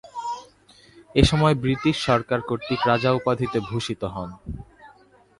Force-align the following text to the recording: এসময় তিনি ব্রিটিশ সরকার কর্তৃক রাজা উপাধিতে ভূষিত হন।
এসময় 1.15 1.53
তিনি 1.53 1.61
ব্রিটিশ 1.63 1.95
সরকার 2.07 2.39
কর্তৃক 2.41 2.81
রাজা 2.87 3.09
উপাধিতে 3.11 3.57
ভূষিত 3.59 4.01
হন। 4.15 4.29